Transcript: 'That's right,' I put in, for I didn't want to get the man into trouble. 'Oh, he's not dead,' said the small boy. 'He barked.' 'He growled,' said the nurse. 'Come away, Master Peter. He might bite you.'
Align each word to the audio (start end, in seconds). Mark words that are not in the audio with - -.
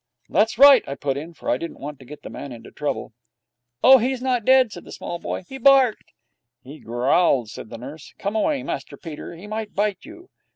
'That's 0.29 0.57
right,' 0.57 0.83
I 0.87 0.95
put 0.95 1.15
in, 1.15 1.35
for 1.35 1.47
I 1.47 1.57
didn't 1.57 1.77
want 1.79 1.99
to 1.99 2.05
get 2.05 2.23
the 2.23 2.31
man 2.31 2.51
into 2.51 2.71
trouble. 2.71 3.13
'Oh, 3.83 3.99
he's 3.99 4.19
not 4.19 4.43
dead,' 4.45 4.71
said 4.71 4.83
the 4.83 4.91
small 4.91 5.19
boy. 5.19 5.43
'He 5.47 5.59
barked.' 5.59 6.11
'He 6.63 6.79
growled,' 6.79 7.51
said 7.51 7.69
the 7.69 7.77
nurse. 7.77 8.11
'Come 8.17 8.35
away, 8.35 8.63
Master 8.63 8.97
Peter. 8.97 9.35
He 9.35 9.45
might 9.45 9.75
bite 9.75 10.03
you.' 10.03 10.31